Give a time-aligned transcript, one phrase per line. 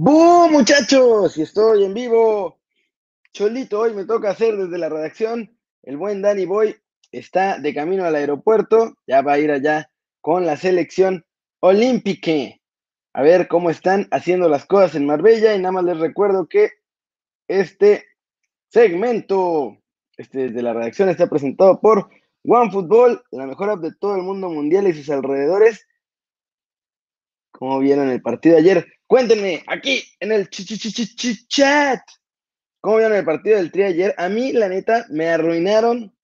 [0.00, 1.36] ¡Bú, muchachos!
[1.36, 2.60] Y estoy en vivo.
[3.32, 5.58] Cholito, hoy me toca hacer desde la redacción.
[5.82, 6.76] El buen Danny Boy
[7.10, 8.94] está de camino al aeropuerto.
[9.08, 11.26] Ya va a ir allá con la selección
[11.58, 12.30] olímpica.
[13.12, 15.56] A ver cómo están haciendo las cosas en Marbella.
[15.56, 16.70] Y nada más les recuerdo que
[17.48, 18.04] este
[18.68, 19.78] segmento,
[20.16, 22.08] este la redacción, está presentado por
[22.44, 25.87] OneFootball, la mejor app de todo el mundo mundial y sus alrededores.
[27.58, 28.86] ¿Cómo vieron el partido ayer?
[29.08, 32.00] Cuéntenme aquí en el ch ch ch chat.
[32.80, 34.14] ¿Cómo vieron el partido del Tri ayer?
[34.16, 36.16] A mí, la neta, me arruinaron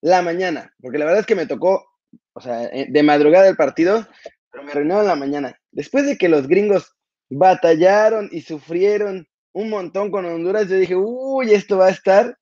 [0.00, 1.86] la mañana, porque la verdad es que me tocó,
[2.32, 4.04] o sea, eh, de madrugada el partido,
[4.50, 5.56] pero me arruinaron la mañana.
[5.70, 6.96] Después de que los gringos
[7.28, 12.36] batallaron y sufrieron un montón con Honduras, yo dije, uy, esto va a estar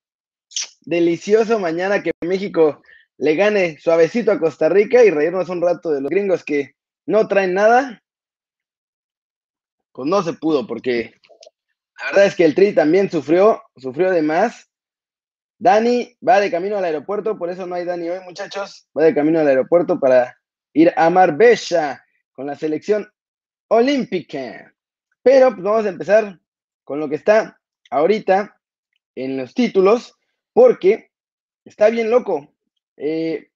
[0.81, 2.81] delicioso mañana que México
[3.19, 6.78] le gane suavecito a Costa Rica y reírnos un rato de los gringos que
[7.09, 8.03] no traen nada,
[9.93, 11.15] pues no se pudo, porque
[11.99, 14.71] la verdad es que el Tri también sufrió, sufrió de más.
[15.59, 18.87] Dani va de camino al aeropuerto, por eso no hay Dani hoy, muchachos.
[18.97, 20.39] Va de camino al aeropuerto para
[20.75, 23.11] ir a Marbella con la selección
[23.69, 24.75] olímpica.
[25.23, 26.39] Pero pues, vamos a empezar
[26.85, 27.59] con lo que está
[27.91, 28.61] ahorita
[29.15, 30.15] en los títulos,
[30.53, 31.11] porque
[31.65, 32.55] está bien loco.
[32.99, 33.51] Eh,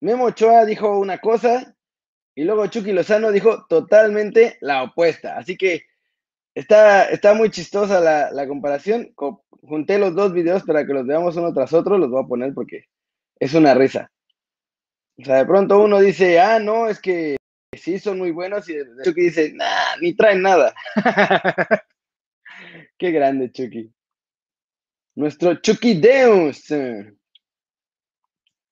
[0.00, 1.74] Memo Ochoa dijo una cosa,
[2.34, 5.36] y luego Chucky Lozano dijo totalmente la opuesta.
[5.36, 5.82] Así que
[6.54, 9.12] está, está muy chistosa la, comparación.
[9.62, 11.98] Junté los dos videos para que los veamos uno tras otro.
[11.98, 12.84] Los voy a poner porque
[13.38, 14.10] es una risa.
[15.18, 17.36] O sea, de pronto uno dice, ah, no, es que
[17.76, 18.68] sí son muy buenos.
[18.68, 20.74] Y Chucky dice, nah, ni traen nada.
[22.96, 23.92] Qué grande, Chucky.
[25.16, 26.64] Nuestro Chucky Deus.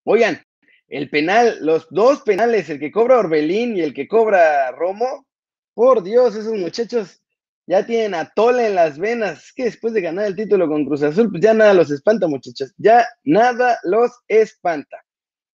[0.05, 0.43] Oigan,
[0.89, 5.27] el penal, los dos penales, el que cobra Orbelín y el que cobra Romo,
[5.75, 7.23] por Dios, esos muchachos
[7.67, 9.53] ya tienen atole en las venas.
[9.55, 12.73] Que después de ganar el título con Cruz Azul, pues ya nada los espanta, muchachos.
[12.79, 15.05] Ya nada los espanta.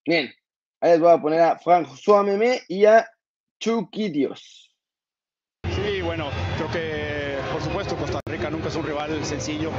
[0.07, 0.33] Bien,
[0.81, 3.07] ahí les voy a poner a François Meme y a
[3.59, 4.29] Chucky.
[5.65, 7.24] Sí, bueno, creo que
[7.75, 9.73] supuesto Costa Rica nunca es un rival sencillo.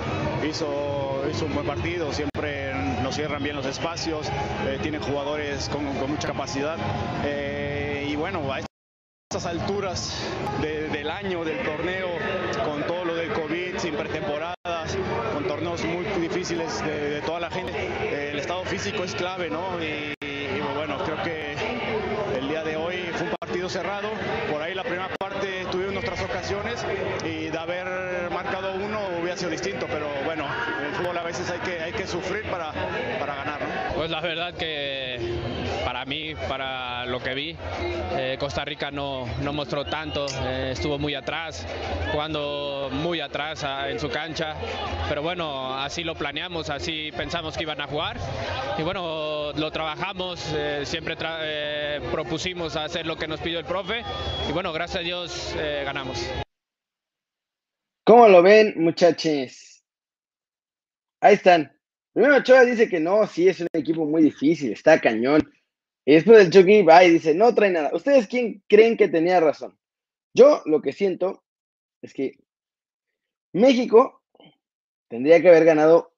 [0.45, 4.27] Hizo, hizo un buen partido, siempre nos cierran bien los espacios,
[4.67, 6.75] eh, tienen jugadores con, mucha capacidad.
[7.23, 10.13] Eh, y bueno, a estas alturas
[10.61, 12.09] del año, del torneo,
[12.65, 14.97] con todo lo del COVID, sin pretemporadas,
[15.33, 19.81] con torneos muy difíciles de, toda la gente, eh, el estado físico es clave, ¿no?
[19.81, 21.55] Y, y bueno, creo que
[22.37, 24.09] el día de hoy fue un partido cerrado,
[24.51, 25.14] por ahí la primera
[27.23, 30.45] y de haber marcado uno hubiera sido distinto, pero bueno,
[30.79, 32.71] en el fútbol a veces hay que, hay que sufrir para,
[33.19, 33.61] para ganar.
[33.61, 33.95] ¿no?
[33.95, 35.54] Pues la verdad que
[35.85, 37.55] para mí, para lo que vi,
[38.17, 41.65] eh, Costa Rica no, no mostró tanto, eh, estuvo muy atrás,
[42.11, 44.55] jugando muy atrás a, en su cancha,
[45.07, 48.17] pero bueno, así lo planeamos, así pensamos que iban a jugar
[48.79, 51.15] y bueno, lo trabajamos, eh, siempre
[52.11, 54.01] propusimos hacer lo que nos pidió el profe
[54.49, 56.27] y bueno, gracias a Dios ganamos.
[58.03, 59.83] ¿Cómo lo ven, muchachos?
[61.21, 61.71] Ahí están.
[62.11, 65.43] Primero Ochoa dice que no, sí, es un equipo muy difícil, está cañón.
[66.05, 67.89] Y después el Chucky va y dice, no trae nada.
[67.93, 69.77] ¿Ustedes quién creen que tenía razón?
[70.33, 71.43] Yo lo que siento
[72.01, 72.37] es que
[73.53, 74.21] México
[75.07, 76.13] tendría que haber ganado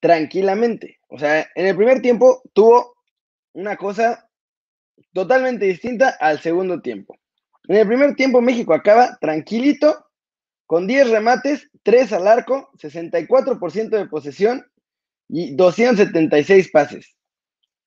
[0.00, 1.00] tranquilamente.
[1.08, 2.94] O sea, en el primer tiempo tuvo
[3.52, 4.30] una cosa
[5.12, 7.18] totalmente distinta al segundo tiempo.
[7.68, 10.06] En el primer tiempo México acaba tranquilito,
[10.66, 14.64] con 10 remates, 3 al arco, 64% de posesión
[15.28, 17.16] y 276 pases.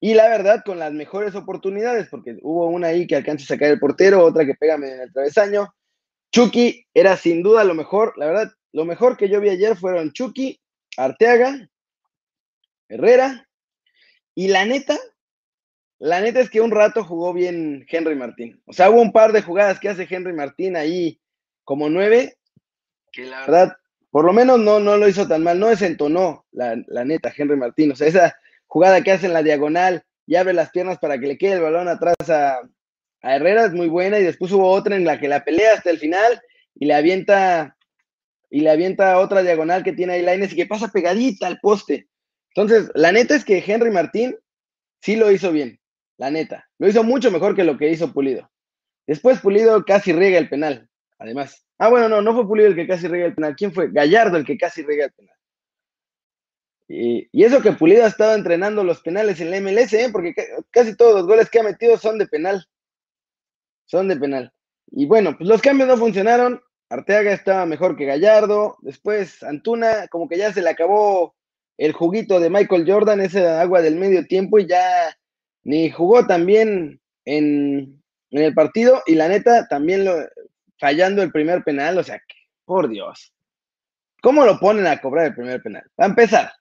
[0.05, 3.69] Y la verdad, con las mejores oportunidades, porque hubo una ahí que alcanza a sacar
[3.69, 5.73] el portero, otra que pega en el travesaño.
[6.29, 10.11] Chucky era sin duda lo mejor, la verdad, lo mejor que yo vi ayer fueron
[10.11, 10.59] Chucky,
[10.97, 11.69] Arteaga,
[12.89, 13.47] Herrera,
[14.35, 14.99] y la neta,
[15.99, 18.61] la neta es que un rato jugó bien Henry Martín.
[18.65, 21.17] O sea, hubo un par de jugadas que hace Henry Martín ahí
[21.63, 22.35] como nueve,
[23.09, 23.77] que la verdad,
[24.11, 27.55] por lo menos no, no lo hizo tan mal, no desentonó la, la neta Henry
[27.55, 27.93] Martín.
[27.93, 28.35] O sea, esa
[28.73, 31.61] jugada que hace en la diagonal y abre las piernas para que le quede el
[31.61, 32.59] balón atrás a,
[33.21, 35.99] Herrera es muy buena y después hubo otra en la que la pelea hasta el
[35.99, 36.41] final
[36.73, 37.77] y le avienta
[38.49, 42.07] y le avienta otra diagonal que tiene ahí Laines y que pasa pegadita al poste.
[42.55, 44.35] Entonces, la neta es que Henry Martín
[45.01, 45.79] sí lo hizo bien,
[46.17, 46.67] la neta.
[46.79, 48.49] Lo hizo mucho mejor que lo que hizo Pulido.
[49.05, 51.63] Después Pulido casi riega el penal, además.
[51.77, 53.55] Ah, bueno, no, no fue Pulido el que casi riega el penal.
[53.55, 53.91] ¿Quién fue?
[53.91, 55.37] Gallardo el que casi riega el penal.
[56.87, 60.09] Y, eso que Pulido ha estado entrenando los penales en la MLS, ¿eh?
[60.11, 60.33] porque
[60.71, 62.65] casi todos los goles que ha metido son de penal.
[63.85, 64.53] Son de penal.
[64.91, 66.61] Y bueno, pues los cambios no funcionaron.
[66.89, 68.77] Arteaga estaba mejor que Gallardo.
[68.81, 71.35] Después Antuna, como que ya se le acabó
[71.77, 75.17] el juguito de Michael Jordan, esa agua del medio tiempo, y ya
[75.63, 79.01] ni jugó tan bien en, el partido.
[79.07, 80.15] Y la neta, también lo,
[80.79, 81.97] fallando el primer penal.
[81.97, 82.21] O sea,
[82.65, 83.33] por Dios.
[84.21, 85.83] ¿Cómo lo ponen a cobrar el primer penal?
[85.99, 86.51] Va a empezar.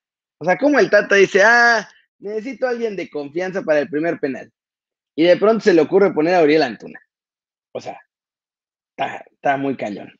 [0.42, 4.18] O sea, como el Tata dice, ah, necesito a alguien de confianza para el primer
[4.18, 4.50] penal.
[5.14, 7.00] Y de pronto se le ocurre poner a Uriel Antuna.
[7.70, 7.96] O sea,
[8.96, 10.12] está, muy cañón.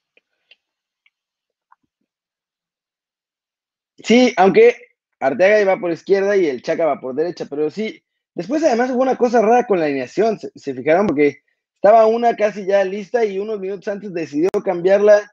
[3.97, 4.77] Sí, aunque
[5.19, 8.01] Arteaga iba por izquierda y el Chaca va por derecha, pero sí,
[8.33, 11.43] después además hubo una cosa rara con la alineación, se, se, fijaron porque
[11.75, 15.33] estaba una casi ya lista y unos minutos antes decidió cambiarla,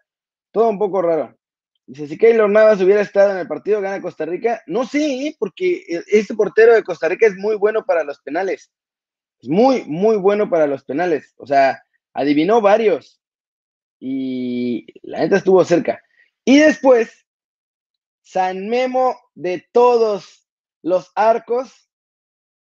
[0.51, 1.38] todo un poco raro.
[1.89, 4.61] Dice, si Keylor Navas hubiera estado en el partido, gana Costa Rica.
[4.67, 8.71] No, sí, porque este portero de Costa Rica es muy bueno para los penales.
[9.41, 11.33] Es muy, muy bueno para los penales.
[11.37, 11.81] O sea,
[12.13, 13.19] adivinó varios.
[13.99, 15.99] Y la neta estuvo cerca.
[16.45, 17.25] Y después,
[18.21, 20.47] San Memo de todos
[20.83, 21.89] los arcos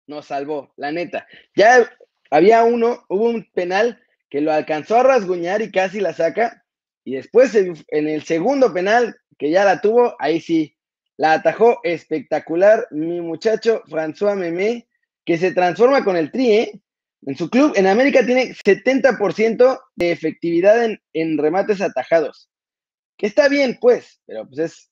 [0.06, 1.26] nos salvó, la neta.
[1.56, 1.92] Ya
[2.30, 4.00] había uno, hubo un penal
[4.30, 6.64] que lo alcanzó a rasguñar y casi la saca.
[7.06, 10.76] Y después en el segundo penal, que ya la tuvo, ahí sí,
[11.16, 14.88] la atajó espectacular mi muchacho François Memé,
[15.24, 16.82] que se transforma con el tri, ¿eh?
[17.26, 22.52] En su club, en América, tiene 70% de efectividad en, remates atajados.
[23.18, 24.92] Que está bien, pues, pero pues es.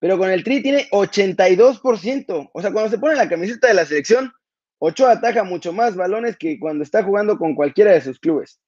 [0.00, 2.50] pero con el Tri tiene 82%.
[2.52, 4.32] O sea, cuando se pone la camiseta de la selección,
[4.78, 8.58] Ochoa ataja mucho más balones que cuando está jugando con cualquiera de sus clubes.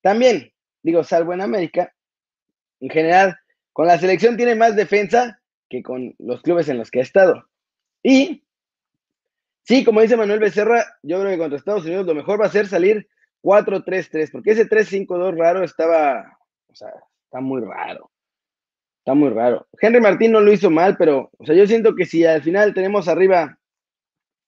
[0.00, 0.51] También,
[0.82, 1.94] digo, salvo en América,
[2.80, 3.38] en general,
[3.72, 7.48] con la selección tiene más defensa que con los clubes en los que ha estado.
[8.02, 8.44] Y
[9.62, 12.50] sí, como dice Manuel Becerra, yo creo que contra Estados Unidos lo mejor va a
[12.50, 13.08] ser salir
[13.42, 16.38] 4-3-3, porque ese 3-5-2 raro estaba,
[16.68, 16.92] o sea,
[17.24, 18.10] está muy raro.
[18.98, 19.66] Está muy raro.
[19.80, 22.72] Henry Martín no lo hizo mal, pero, o sea, yo siento que si al final
[22.72, 23.58] tenemos arriba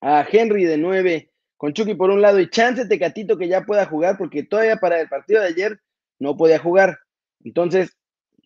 [0.01, 3.87] a Henry de 9, con Chucky por un lado y chance Tecatito que ya pueda
[3.87, 5.81] jugar, porque todavía para el partido de ayer
[6.19, 6.99] no podía jugar.
[7.45, 7.97] Entonces,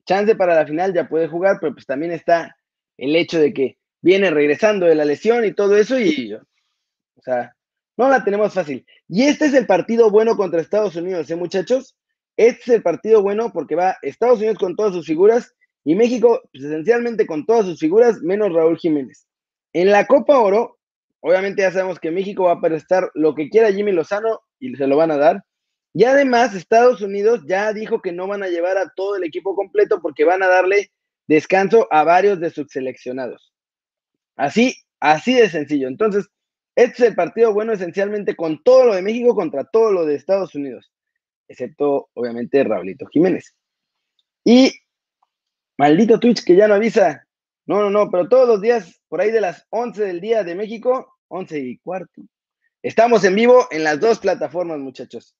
[0.04, 2.56] chance para la final ya puede jugar, pero pues también está
[2.96, 7.54] el hecho de que viene regresando de la lesión y todo eso y, o sea,
[7.96, 8.86] no la tenemos fácil.
[9.08, 11.96] Y este es el partido bueno contra Estados Unidos, ¿eh, muchachos?
[12.36, 15.54] Este es el partido bueno porque va Estados Unidos con todas sus figuras
[15.84, 19.26] y México pues, esencialmente con todas sus figuras, menos Raúl Jiménez.
[19.72, 20.78] En la Copa Oro,
[21.20, 24.86] obviamente ya sabemos que México va a prestar lo que quiera Jimmy Lozano y se
[24.86, 25.44] lo van a dar.
[25.94, 29.54] Y además, Estados Unidos ya dijo que no van a llevar a todo el equipo
[29.54, 30.90] completo porque van a darle
[31.26, 33.52] descanso a varios de sus seleccionados.
[34.36, 35.88] Así, así de sencillo.
[35.88, 36.28] Entonces,
[36.76, 40.14] este es el partido bueno esencialmente con todo lo de México contra todo lo de
[40.14, 40.92] Estados Unidos,
[41.48, 43.54] excepto obviamente Raulito Jiménez.
[44.44, 44.72] Y
[45.76, 47.26] maldito Twitch que ya no avisa.
[47.66, 50.54] No, no, no, pero todos los días, por ahí de las 11 del día de
[50.54, 52.22] México, 11 y cuarto.
[52.80, 55.34] Estamos en vivo en las dos plataformas, muchachos.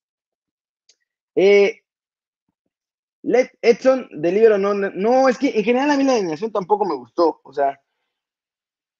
[1.41, 1.83] Eh,
[3.61, 6.95] Edson de libro no, no, es que en general a mí la alineación tampoco me
[6.95, 7.39] gustó.
[7.45, 7.79] O sea,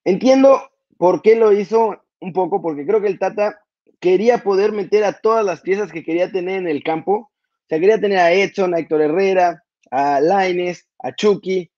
[0.05, 3.60] entiendo por qué lo hizo un poco, porque creo que el Tata
[4.00, 7.12] quería poder meter a todas las piezas que quería tener en el campo.
[7.13, 11.69] O sea, quería tener a Edson, a Héctor Herrera, a Laines, a Chucky,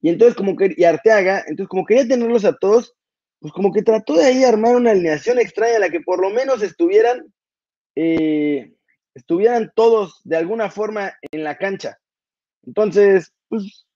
[0.00, 2.94] y entonces como que, y Arteaga, entonces como quería tenerlos a todos,
[3.38, 6.30] pues como que trató de ahí armar una alineación extraña en la que por lo
[6.30, 7.34] menos estuvieran
[7.94, 8.75] eh,
[9.16, 11.98] estuvieran todos de alguna forma en la cancha.
[12.66, 13.86] Entonces, pues,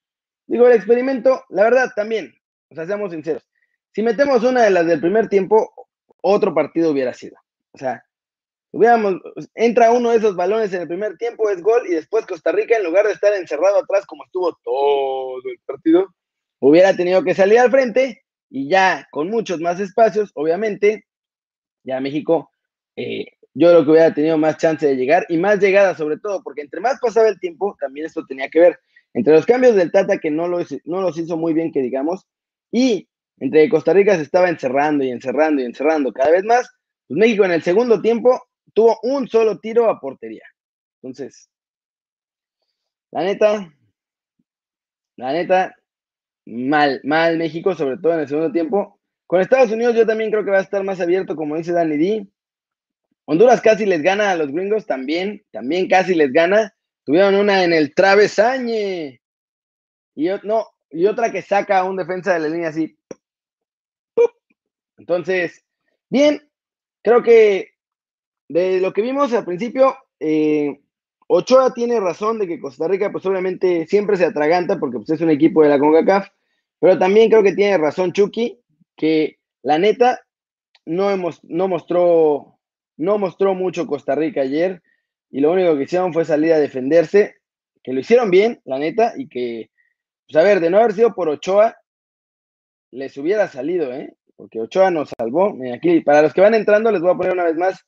[0.47, 2.33] digo, el experimento, la verdad también,
[2.69, 3.47] o sea, seamos sinceros,
[3.93, 5.71] si metemos una de las del primer tiempo,
[6.21, 7.37] otro partido hubiera sido.
[7.73, 8.03] O sea,
[8.71, 9.21] hubiéramos,
[9.53, 12.75] entra uno de esos balones en el primer tiempo, es gol, y después Costa Rica,
[12.75, 16.07] en lugar de estar encerrado atrás como estuvo todo el partido,
[16.59, 21.05] hubiera tenido que salir al frente y ya con muchos más espacios, obviamente,
[21.83, 22.49] ya México
[22.95, 26.41] eh, yo creo que hubiera tenido más chance de llegar y más llegada sobre todo,
[26.43, 28.79] porque entre más pasaba el tiempo, también esto tenía que ver.
[29.13, 32.25] Entre los cambios del Tata, que no, no los hizo muy bien, que digamos,
[32.71, 36.69] y entre Costa Rica se estaba encerrando y encerrando y encerrando cada vez más,
[37.07, 38.41] pues México en el segundo tiempo
[38.73, 40.45] tuvo un solo tiro a portería.
[41.01, 41.49] Entonces,
[43.11, 43.73] la neta,
[45.17, 45.75] la neta,
[46.45, 48.99] mal, mal México, sobre todo en el segundo tiempo.
[49.27, 51.97] Con Estados Unidos yo también creo que va a estar más abierto, como dice Danny
[51.97, 52.27] D.
[53.31, 56.75] Honduras casi les gana a los gringos también, también casi les gana.
[57.05, 59.21] Tuvieron una en el travesañe.
[60.15, 62.97] Y, y otra que saca a un defensa de la línea así.
[64.97, 65.63] Entonces,
[66.09, 66.45] bien,
[67.01, 67.69] creo que
[68.49, 70.81] de lo que vimos al principio, eh,
[71.27, 75.21] Ochoa tiene razón de que Costa Rica, pues obviamente siempre se atraganta porque pues, es
[75.21, 76.27] un equipo de la CONCACAF,
[76.81, 78.59] pero también creo que tiene razón Chucky,
[78.97, 80.19] que la neta
[80.85, 82.50] no, hemos, no, mostró,
[83.01, 84.81] no mostró mucho Costa Rica ayer
[85.31, 87.37] y lo único que hicieron fue salir a defenderse,
[87.83, 89.71] que lo hicieron bien, la neta, y que,
[90.27, 91.77] pues a ver, de no haber sido por Ochoa,
[92.91, 94.13] les hubiera salido, ¿eh?
[94.35, 95.57] Porque Ochoa nos salvó.
[95.73, 97.85] Aquí, para los que van entrando, les voy a poner una vez más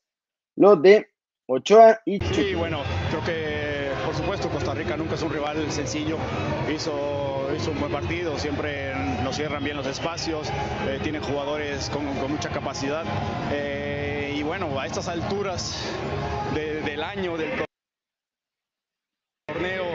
[0.56, 1.08] lo de
[1.48, 3.74] Ochoa y Sí, bueno, creo que
[4.06, 6.18] por supuesto Costa Rica nunca es un rival sencillo.
[6.74, 8.94] Hizo, hizo un buen partido, siempre
[9.24, 10.50] nos cierran bien los espacios,
[10.88, 13.04] eh, tienen jugadores con, mucha capacidad.
[13.52, 13.93] Eh,
[14.60, 15.84] bueno, a estas alturas
[16.54, 17.66] del año, del
[19.48, 19.86] torneo,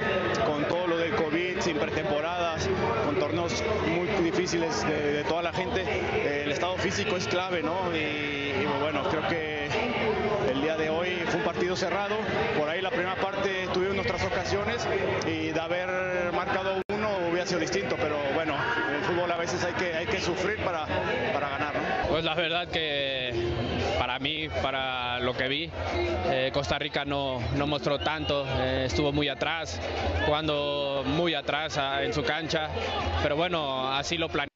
[0.45, 2.69] con todo lo del COVID, sin pretemporadas,
[3.05, 7.95] con torneos muy difíciles de, toda la gente, eh, el estado físico es clave, ¿no?
[7.95, 9.69] y bueno, creo que
[10.51, 12.17] el día de hoy fue un partido cerrado,
[12.59, 14.89] por ahí la primera parte tuvimos nuestras ocasiones
[15.25, 18.57] y de haber marcado uno hubiera sido distinto, pero bueno,
[18.89, 20.85] en el fútbol a veces hay que, hay que sufrir para,
[21.33, 21.75] para ganar.
[21.77, 22.09] ¿no?
[22.09, 23.58] Pues la verdad que
[23.99, 25.71] para mí, para lo que vi,
[26.27, 29.81] eh, Costa Rica no, no mostró tanto, eh, estuvo muy atrás,
[30.27, 32.69] jugando muy atrás a, en su cancha,
[33.23, 34.49] pero bueno, así lo planeamos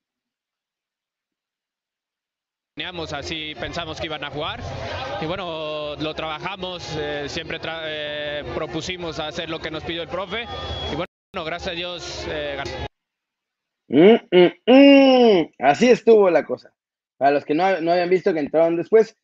[3.12, 4.60] así pensamos que iban a jugar
[5.20, 10.46] y bueno, lo trabajamos, eh, siempre eh, propusimos hacer lo que nos pidió el profe
[10.90, 12.62] y bueno, gracias a Dios eh,
[13.88, 15.52] mm, mm, mm.
[15.58, 16.72] Así estuvo la cosa.
[17.18, 19.16] Para los que no, habían visto que entraron después.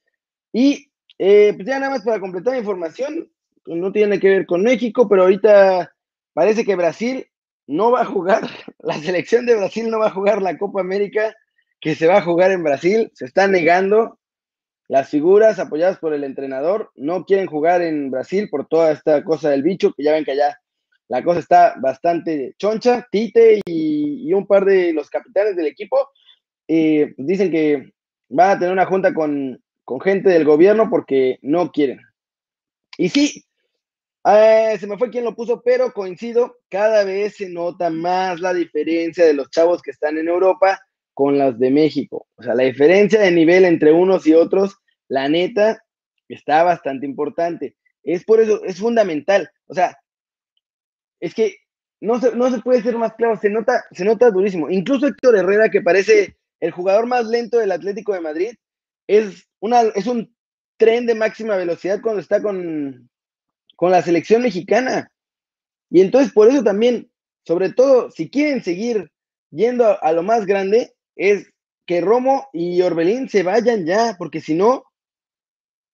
[0.52, 0.88] Y
[1.19, 3.31] pues ya nada más para completar la información,
[3.67, 5.93] no tiene que ver con México, pero ahorita
[6.33, 7.26] parece que Brasil
[7.67, 8.43] no va a jugar,
[8.78, 11.35] la selección de Brasil no va a jugar la Copa América
[11.81, 14.19] que se va a jugar en Brasil, se está negando.
[14.88, 19.50] Las figuras apoyadas por el entrenador no quieren jugar en Brasil por toda esta cosa
[19.50, 20.59] del bicho, que ya ven que allá
[21.09, 23.07] la cosa está bastante choncha.
[23.12, 26.09] Tite y, un par de los capitanes del equipo
[26.67, 27.93] eh, dicen que
[28.31, 29.61] van a tener una junta con,
[29.99, 32.00] gente del gobierno porque no quieren.
[32.99, 33.45] Y sí,
[34.25, 38.52] eh, se me fue quien lo puso, pero coincido, cada vez se nota más la
[38.52, 40.78] diferencia de los chavos que están en Europa
[41.14, 42.26] con las de México.
[42.37, 44.76] O sea, la diferencia de nivel entre unos y otros,
[45.09, 45.83] la neta,
[46.28, 47.76] está bastante importante.
[48.02, 49.50] Es por eso, es fundamental.
[49.66, 49.97] O sea,
[51.21, 51.57] es que
[52.00, 54.71] no se, no se puede ser más claro, se nota, se nota durísimo.
[54.71, 58.54] Incluso Héctor Herrera, que parece el jugador más lento del Atlético de Madrid,
[59.09, 60.33] es, una, es un
[60.77, 63.11] tren de máxima velocidad cuando está con,
[63.75, 65.11] con la selección mexicana.
[65.91, 67.11] Y entonces, por eso también,
[67.45, 69.11] sobre todo, si quieren seguir
[69.50, 71.50] yendo a lo más grande, es
[71.87, 74.85] que Romo y Orbelín se vayan ya, porque si no,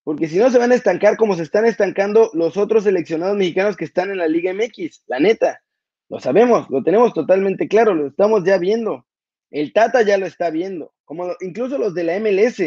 [0.03, 3.77] porque si no se van a estancar como se están estancando los otros seleccionados mexicanos
[3.77, 5.63] que están en la Liga MX, la neta.
[6.11, 9.07] Lo sabemos, lo tenemos totalmente claro, lo estamos ya viendo.
[9.51, 12.61] El Tata ya lo está viendo, como incluso los de la MLS.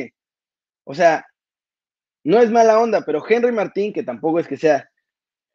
[0.89, 1.25] O sea,
[2.24, 4.89] no es mala onda, pero Henry Martín, que tampoco es que sea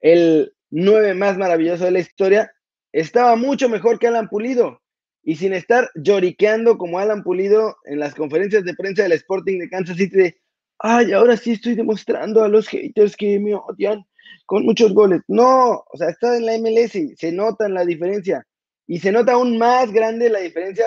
[0.01, 2.53] el nueve más maravilloso de la historia,
[2.93, 4.83] estaba mucho mejor que Alan Pulido
[5.23, 9.71] y sin estar lloriqueando como Alan Pulido en las conferencias de prensa del Sporting de
[9.71, 10.41] Kansas City de,
[10.81, 14.05] ay, ahora sí estoy demostrando a los haters que me odian
[14.45, 15.23] con muchos goles.
[15.29, 18.47] No, o sea, está en la MLS, se nota la diferencia
[18.87, 20.85] y se nota aún más grande la diferencia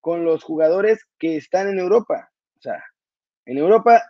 [0.00, 2.30] con los jugadores que están en Europa.
[2.56, 2.84] O sea,
[3.46, 4.02] en Europa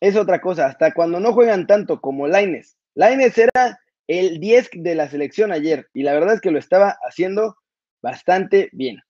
[0.00, 2.76] es otra cosa, hasta cuando no juegan tanto como Laines.
[2.94, 6.96] Laines era el 10 de la selección ayer y la verdad es que lo estaba
[7.02, 7.56] haciendo
[8.00, 9.00] bastante bien.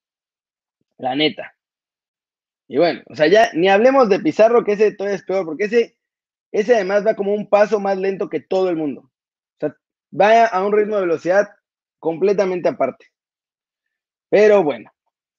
[0.96, 1.54] La neta.
[2.66, 5.64] Y bueno, o sea, ya ni hablemos de Pizarro, que ese todavía es peor, porque
[5.64, 5.96] ese,
[6.52, 9.02] ese además va como un paso más lento que todo el mundo.
[9.02, 9.76] O sea,
[10.18, 11.48] va a un ritmo de velocidad
[11.98, 13.06] completamente aparte.
[14.28, 14.90] Pero bueno,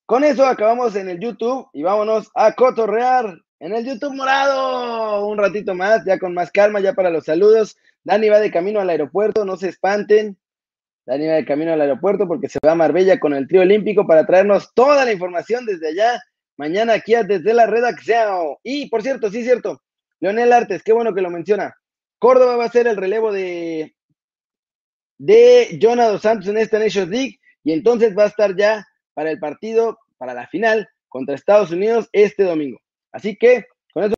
[0.06, 5.28] con eso acabamos en el YouTube y vámonos a cotorrear en el YouTube morado.
[5.28, 7.78] Un ratito más, ya con más calma, ya para los saludos.
[8.04, 10.38] Dani va de camino al aeropuerto, no se espanten.
[11.06, 14.06] Dani va de camino al aeropuerto porque se va a Marbella con el trío olímpico
[14.08, 16.22] para traernos toda la información desde allá.
[16.58, 18.58] Mañana aquí desde la redacción.
[18.64, 19.82] Y por cierto, sí cierto,
[20.20, 21.76] Leonel Artes, qué bueno que lo menciona.
[22.20, 23.96] Córdoba va a ser el relevo de,
[25.18, 29.40] de Jonathan Santos en esta Nations League y entonces va a estar ya para el
[29.40, 32.80] partido, para la final contra Estados Unidos este domingo.
[33.12, 33.66] Así que